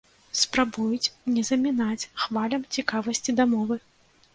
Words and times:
Спрабуюць 0.37 1.11
не 1.35 1.45
замінаць 1.51 2.09
хвалям 2.25 2.69
цікавасці 2.79 3.31
да 3.43 3.53
мовы. 3.55 3.85